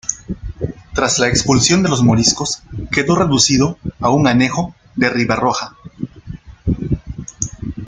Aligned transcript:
Tras 0.95 1.19
la 1.19 1.27
expulsión 1.27 1.83
de 1.83 1.89
los 1.89 2.01
moriscos 2.01 2.63
quedó 2.91 3.15
reducido 3.15 3.77
a 3.99 4.09
un 4.09 4.25
anejo 4.25 4.73
de 4.95 5.09
Ribarroja. 5.11 5.77